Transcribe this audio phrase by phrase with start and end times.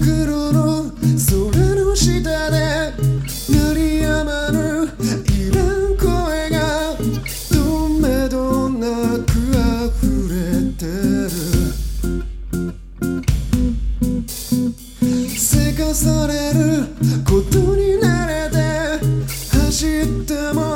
[0.00, 2.92] 黒の空の下で
[3.48, 4.88] 鳴りやまぬ
[5.30, 6.96] いらん声が
[7.52, 8.86] どんどんな
[9.24, 9.30] く
[9.90, 10.34] 溢れ
[10.78, 11.28] てる
[15.28, 16.86] せかされる
[17.24, 18.56] ことに慣れて
[19.56, 20.73] 走っても